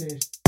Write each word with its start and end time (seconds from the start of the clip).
said 0.00 0.39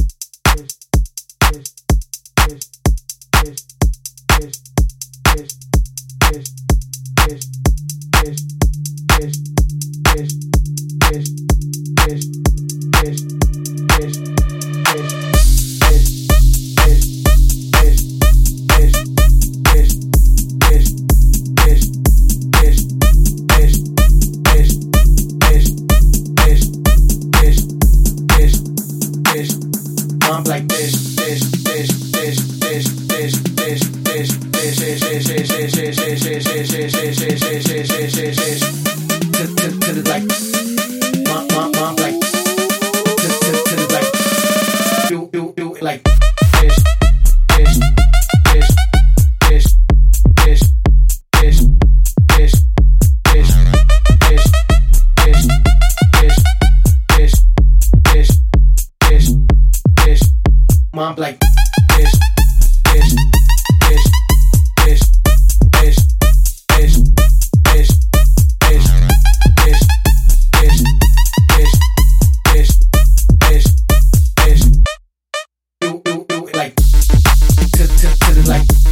mom 61.02 61.16
like 61.16 61.40
this. 61.96 62.31
to, 77.82 77.88
to, 77.96 78.18
to 78.18 78.34
the 78.34 78.48
like. 78.48 78.91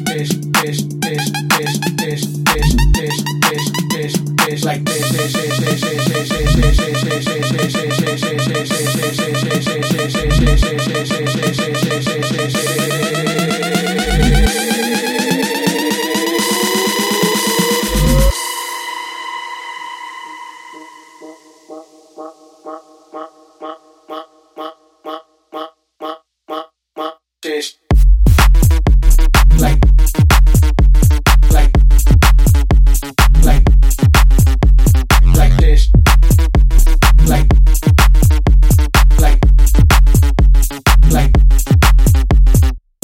things 4.61 4.65
like 4.65 4.85
this. 4.85 5.11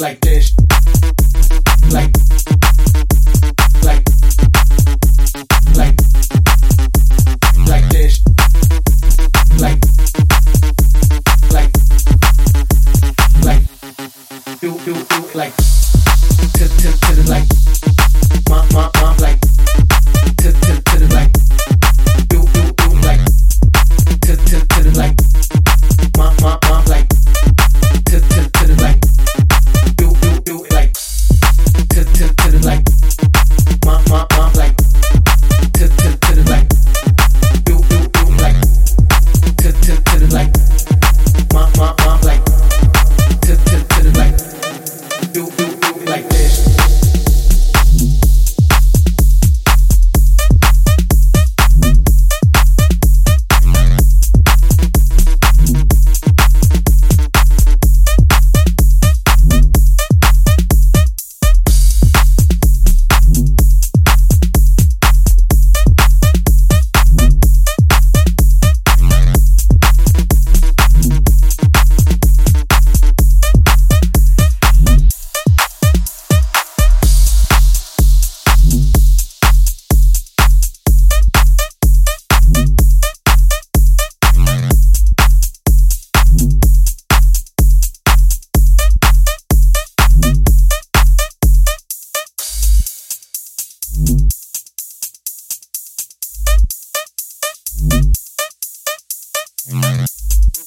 like 0.08 0.22
this. 0.22 0.67